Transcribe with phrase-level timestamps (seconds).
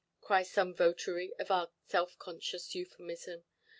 [0.19, 3.43] cries some votary of our self–conscious euphemism.